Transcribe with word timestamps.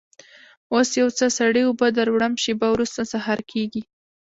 اوس 0.73 0.89
یو 1.01 1.09
څه 1.17 1.25
سړې 1.37 1.61
اوبه 1.65 1.87
در 1.97 2.07
وړم، 2.13 2.33
شېبه 2.43 2.67
وروسته 2.71 3.01
سهار 3.11 3.39
کېږي. 3.51 3.81